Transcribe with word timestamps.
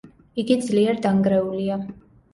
იგი 0.43 0.57
ძლიერ 0.63 0.97
დანგრეულია. 1.05 1.77